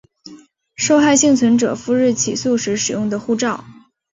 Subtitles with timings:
[0.73, 3.63] 受害幸存者赴日起诉时使用的护照